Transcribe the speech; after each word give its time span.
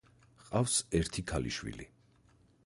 ჰყავს 0.45 0.77
ერთი 1.01 1.25
ქალიშვილი. 1.33 1.89